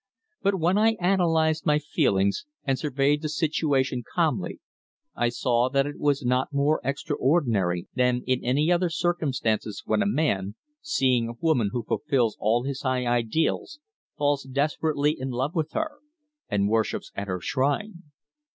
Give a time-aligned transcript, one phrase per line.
[0.41, 4.59] But when I analysed my feelings and surveyed the situation calmly
[5.13, 10.07] I saw that it was not more extraordinary than in any other circumstances when a
[10.07, 13.77] man, seeing a woman who fulfills all his high ideals,
[14.17, 15.99] falls desperately in love with her
[16.49, 18.01] and worships at her shrine.